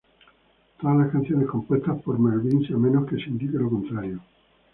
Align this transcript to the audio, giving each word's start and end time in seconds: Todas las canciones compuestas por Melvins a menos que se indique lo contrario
Todas 0.79 0.97
las 0.97 1.11
canciones 1.11 1.45
compuestas 1.47 2.01
por 2.01 2.17
Melvins 2.17 2.71
a 2.71 2.75
menos 2.77 3.05
que 3.05 3.17
se 3.17 3.29
indique 3.29 3.57
lo 3.59 3.69
contrario 3.69 4.19